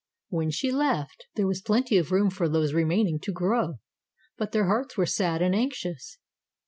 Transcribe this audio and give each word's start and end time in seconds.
When 0.29 0.49
she 0.49 0.71
left 0.71 1.27
there 1.35 1.45
was 1.45 1.61
plenty 1.61 1.95
of 1.99 2.11
room 2.11 2.31
for 2.31 2.49
those 2.49 2.73
remaining 2.73 3.19
to 3.19 3.31
grow, 3.31 3.75
but 4.35 4.51
their 4.51 4.65
hearts 4.65 4.97
were 4.97 5.05
sad 5.05 5.43
and 5.43 5.53
anxious. 5.53 6.17